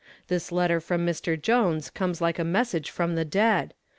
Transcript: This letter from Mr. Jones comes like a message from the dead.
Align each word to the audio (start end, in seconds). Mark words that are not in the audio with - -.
This 0.29 0.51
letter 0.51 0.79
from 0.79 1.05
Mr. 1.05 1.39
Jones 1.39 1.91
comes 1.91 2.19
like 2.21 2.39
a 2.39 2.43
message 2.43 2.89
from 2.89 3.13
the 3.13 3.23
dead. 3.25 3.75